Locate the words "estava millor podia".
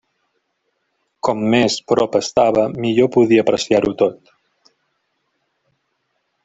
2.21-3.45